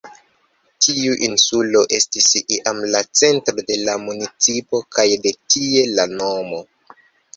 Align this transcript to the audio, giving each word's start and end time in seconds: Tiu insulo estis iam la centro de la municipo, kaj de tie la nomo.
Tiu 0.83 1.17
insulo 1.27 1.83
estis 1.97 2.29
iam 2.57 2.81
la 2.95 3.01
centro 3.21 3.65
de 3.69 3.77
la 3.85 3.97
municipo, 4.09 4.81
kaj 4.97 5.07
de 5.27 5.35
tie 5.55 5.85
la 5.99 6.07
nomo. 6.19 6.65